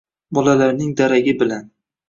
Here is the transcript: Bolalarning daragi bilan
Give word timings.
Bolalarning 0.37 0.95
daragi 1.03 1.37
bilan 1.45 1.71